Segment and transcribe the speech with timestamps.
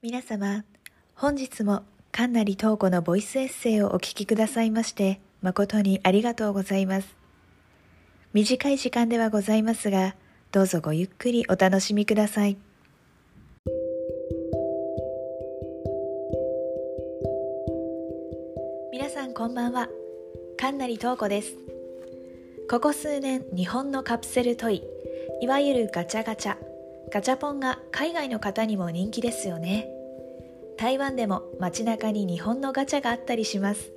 [0.00, 0.64] 皆様、
[1.16, 7.16] 本日も神成東子のボイスエッセイをお聞きくださいまして誠にありがとうございます。
[8.32, 10.14] 短い時間ではございますが、
[10.52, 12.56] どうぞごゆっくりお楽しみください。
[18.92, 19.88] 皆さんこんばんは。
[20.60, 21.56] 神成東子です。
[22.70, 24.84] ここ数年、日本のカプセルトイ、
[25.40, 26.56] いわゆるガチャガチャ、
[27.10, 29.88] ガチャポンが海外の方にも人気ですよね。
[30.78, 33.90] 台湾でも街中に日本のガチャがあったりします。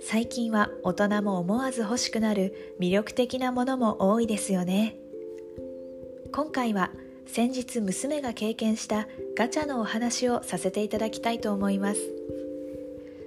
[0.00, 4.96] 最近は大人も思わず欲しくなる魅力的なものも多いですよね。
[6.32, 6.90] 今回は
[7.26, 12.00] 先日娘が経験したガチャのお話をさせていただきたいと思います。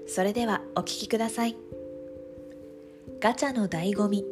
[0.06, 1.56] それではお聞きください。
[3.22, 4.26] ガチャの醍醐味。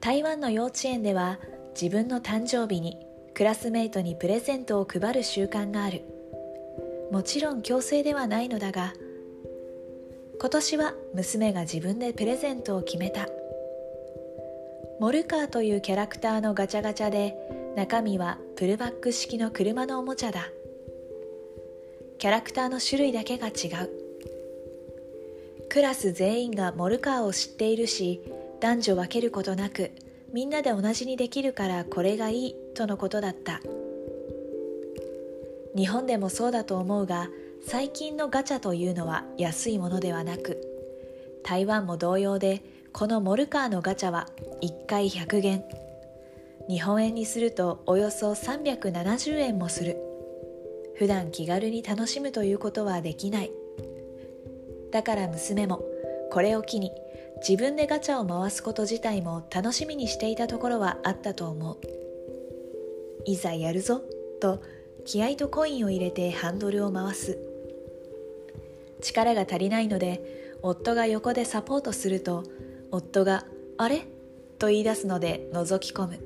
[0.00, 1.38] 台湾の幼稚園では
[1.80, 3.05] 自分の誕生日に
[3.36, 6.00] クラスメートにプレゼントを配る習慣がある。
[7.12, 8.94] もちろん強制ではないのだが
[10.40, 13.28] 今年は娘が自分でプレゼントを決めた。
[15.00, 17.36] モルカーというキャラクターのガチャガチャで
[17.76, 20.48] 中身はプルバック式の車のおもちゃだ。
[22.16, 23.90] キャラクターの種類だけが違う。
[25.68, 28.22] クラス全員がモルカーを知っているし
[28.60, 29.90] 男女分けることなく
[30.32, 32.65] みんなで同じにできるからこれがいい。
[32.76, 33.60] とのことだった。
[35.74, 37.28] 日本でもそうだと思うが
[37.66, 40.58] 最近のガチャというのは安いものではなく
[41.42, 44.28] 台湾も同様でこのモルカーのガチャは
[44.62, 45.64] 1回100元。
[46.68, 49.96] 日本円にするとおよそ370円もする。
[50.96, 53.52] 普段気軽に楽しむということはできない。
[54.90, 55.84] だから娘も
[56.32, 56.90] これを機に
[57.46, 62.05] 自分でガチャを回すこと自体も楽しみにしていたところはあったと思う。
[63.26, 64.02] いざやるぞ。
[64.40, 64.62] と
[65.04, 67.38] 気合とコインを入れてハンドルを回す。
[69.02, 72.44] 力が足りないので夫が横でサポートすると
[72.90, 73.44] 夫が
[73.76, 74.06] 「あれ?」
[74.58, 76.18] と言い出すので覗き込む。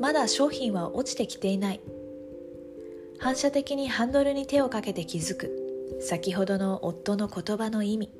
[0.00, 1.80] まだ商品は落ちてきていない。
[3.18, 5.98] 反射的にハンドルに手をかけて気づく。
[6.00, 8.10] 先ほどの夫の言葉の意味。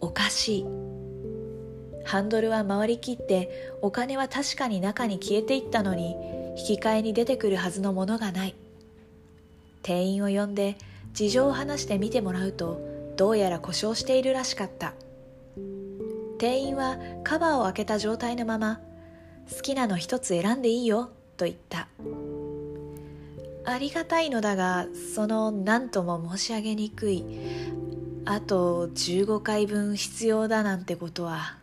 [0.00, 0.91] おかしい。
[2.04, 6.16] ハンドルは回りきってお金は確かに中に消えていったのに
[6.56, 8.54] 引き換えに出てくるはずのものがない。
[9.82, 10.76] 店員を呼んで
[11.12, 12.80] 事情を話して見てもらうと
[13.16, 14.94] どうやら故障しているらしかった。
[16.38, 18.80] 店員はカバーを開けた状態のまま
[19.54, 21.88] 好きなの一つ選んでいいよと言った。
[23.64, 27.24] ありがたいのだがその何とも申し上げにくい。
[28.24, 31.61] あと15回分必要だなんてことは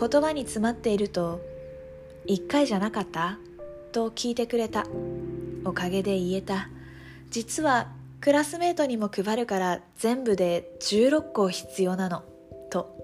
[0.00, 1.40] 言葉に詰まっていると
[2.26, 3.38] 「1回じゃなかった?」
[3.92, 4.86] と聞いてくれた。
[5.64, 6.70] おかげで言えた。
[7.30, 7.88] 実は
[8.20, 12.22] クラスメートにも配るから全部で16個必要なの。
[12.70, 12.96] と。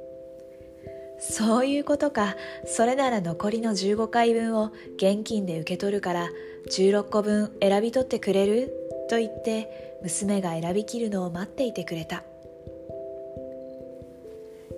[1.19, 2.35] そういうことか。
[2.67, 6.29] それなら残りの15回分を現金で受け取るから
[6.71, 8.73] 16個分選び取ってくれる？
[9.09, 12.23] と言って娘が選びきるのを待っていてくれた。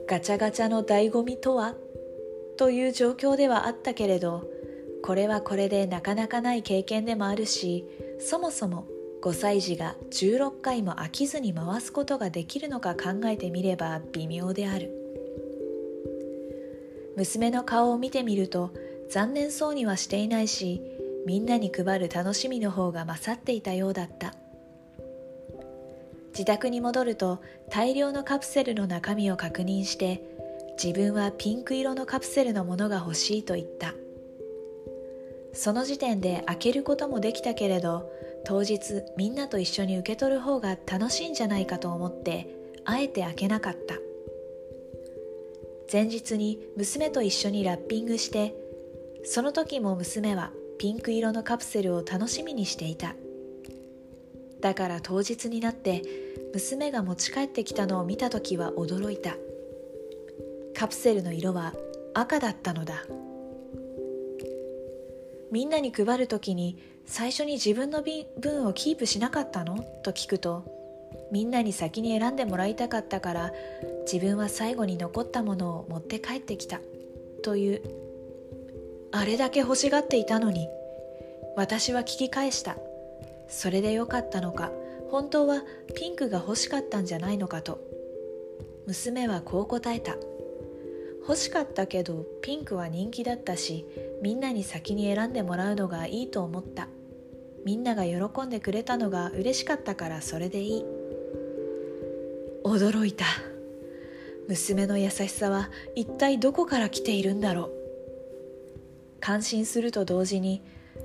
[0.08, 1.74] ガチャガチャの醍醐味とは？
[2.58, 4.50] という状況ではあったけれど
[5.02, 7.86] これはこれでなかなかない経験でもあるし
[8.20, 8.86] そもそも
[9.22, 14.92] 5歳児が16回も飽きずに回すことができるのか考えてみれば微妙である。
[17.16, 18.70] 娘の顔を見てみると
[19.10, 20.80] 残念そうにはしていないし
[21.26, 24.34] みんなに配る楽しみの方が勝っていたようだった。
[26.32, 27.40] 自宅に戻ると
[27.70, 30.22] 大量のカプセルの中身を確認して
[30.82, 33.94] 自分はピンク色のカプセルのものが欲しいと言った。
[35.52, 38.08] その時点で開けることもできたけれど
[38.44, 42.48] 当日みんなと一緒に受け取る方が楽しいんじゃないかと思って
[42.84, 43.96] あえて開けなかった。
[45.90, 48.54] 前日に娘と一緒にラッピングして
[49.24, 53.16] その時も娘はピンク色のカプセルを楽しみにしていた。
[54.60, 56.02] だから当日になって
[56.54, 59.34] 娘が持ち帰ってきたのを見た時は驚いた。
[60.74, 61.74] カプセルの色は
[62.14, 63.04] 赤だったのだ。
[65.50, 69.82] みんなに配る時に最初に自分の分をキープしなかったの？
[70.02, 70.64] と聞くと
[71.32, 73.52] みんなに先に選んでもらいたかったから
[74.10, 76.80] 自分は最後に残ったものを持って帰ってきた。
[77.42, 77.82] という
[79.10, 80.68] あれだけ欲しがっていたのに
[81.56, 82.76] 私は聞き返した。
[83.48, 84.70] それでよかったのか
[85.10, 85.62] 本当は
[85.94, 87.80] ピンクが欲しかったんじゃないのかと。
[88.86, 90.16] 娘はこう答えた。
[91.28, 93.84] 欲しかったけどピンクは人気だったし
[94.22, 96.88] みんなに先に選んでもらうのがいいと思った。
[97.66, 100.84] みんなが喜んでくれたのが嬉しかったからそれでいい。
[102.64, 103.26] 驚いた。
[104.48, 107.72] 娘の優しさは一体どこから来ているんだろう。
[109.20, 110.62] 感心すると同時に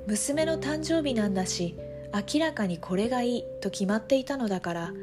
[0.08, 1.76] 娘の誕生日なんだし
[2.14, 4.94] 明らかにこれがいいと決まっていたのだから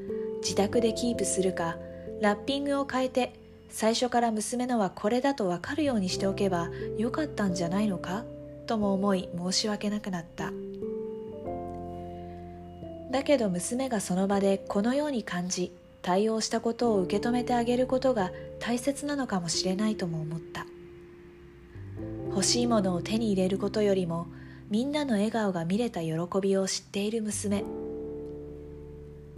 [0.43, 1.77] 自宅でキープするか
[2.23, 3.40] ラッピングを変えて
[3.71, 6.69] 最初から娘のはこれだと分かるようにしておけば
[6.99, 8.25] よかったんじゃないのか？
[8.67, 10.53] とも思い申し訳なくなった。
[13.11, 15.73] だけど娘がその場でこのように感じ
[16.03, 20.67] 対応したことを受け止めてあげることが大切なのかもしれないとも思った。
[22.29, 24.29] 欲しいものを手に入れることよりも
[24.69, 27.65] みんなの笑顔が見れた喜びを知っている娘。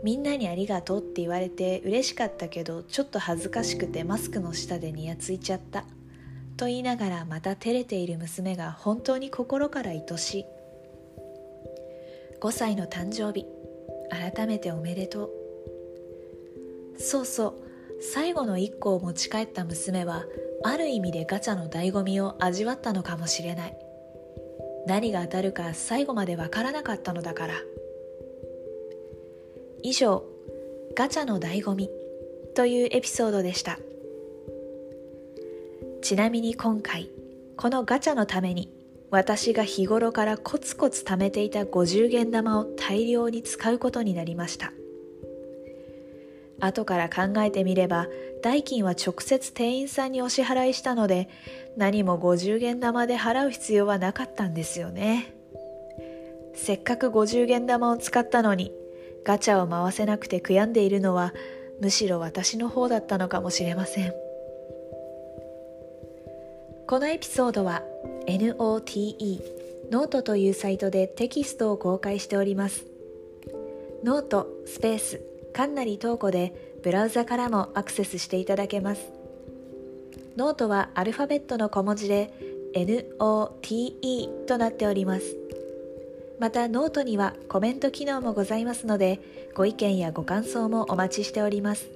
[0.02, 5.84] みんなにありがとうって言われて嬉しかったけどちょっと恥ずかしくてマスクの下でニヤついちゃった。
[6.56, 10.44] と言いながらまた照れている娘が本当に心から愛しい。
[12.40, 13.46] 5歳の誕生日。
[14.10, 15.30] 改めておめでとう。
[16.98, 17.54] そうそう。
[18.02, 20.24] 最後の1個を持ち帰った娘は
[20.64, 23.76] ある意味でガチャの醍醐味を味わったのかもしれない。
[24.86, 27.54] 何が当たるか最後までわからなかったのだから。
[29.82, 30.24] 以上
[30.94, 31.90] ガチャの醍醐味
[32.54, 33.78] というエピソードでした。
[36.02, 37.10] ちなみに今回
[37.56, 38.70] このガチャのために
[39.10, 44.72] 私が日頃からコツコツ貯めていた50元玉を大量に使うことになりました。
[46.60, 48.06] 後から考えてみれば
[48.42, 51.28] 代金は直接店員さんにお支払いしたので
[51.76, 55.34] 何も50元玉で払う必要はなかったんですよね。
[56.54, 58.72] せっかく50元玉を使ったのに
[59.24, 61.32] ガチャを回せなくて悔やんでいるのは
[61.80, 64.12] むしろ私の方だったのかもしれません。
[66.86, 67.82] このエピソードは
[68.26, 69.40] NOTE
[69.90, 72.86] ノートというサイトでテキストを公開しております。
[74.04, 75.22] ノートスペース
[75.52, 79.12] かんなり投稿でブラウザからもアクセスしていただけます。
[80.36, 82.32] ノートはアルファベットの小文字で
[82.74, 85.41] note となっております。
[86.42, 89.20] またノートにはコメント機能もございますので
[89.54, 91.88] ご意見やご感想もお待ちしております。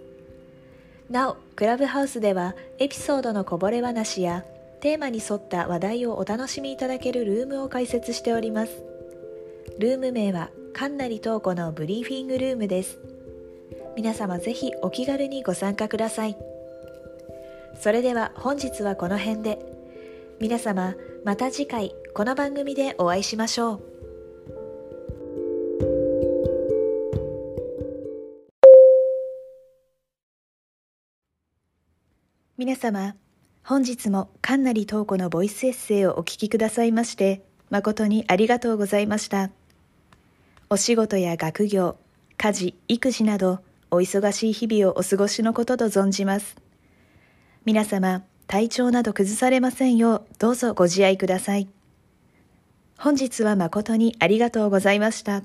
[1.10, 4.44] なおクラブハウスではエピソードのこぼれ話や
[4.78, 8.84] テーマに沿った話題をお楽しみいただけるルームを開設しております。
[9.80, 13.00] ルーム名はかんなりとうこのブリーフィングルームです。
[13.96, 16.36] 皆様ぜひお気軽にご参加ください。
[17.80, 19.58] それでは本日はこの辺で。
[20.38, 20.94] 皆様
[21.24, 23.95] また次回この番組でお会いしましょう。
[32.58, 33.14] 皆様
[33.64, 39.50] 本日もかんなりとうこのボイスエッセイをお聞きくださいまして誠にありがとうございました
[40.70, 41.96] お仕事や学業
[42.36, 43.60] 家事育児など
[43.90, 46.56] お忙しい日々をお過ごしのことと存じます。
[47.64, 51.68] 皆様、体調など崩されませんよう、どうぞご自愛ください。
[52.98, 55.42] 本日は誠にありがとうございました。